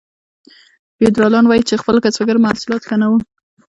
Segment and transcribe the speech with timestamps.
[0.97, 3.17] فیوډالانو ولیدل چې د خپلو کسبګرو محصولات ښه نه وو.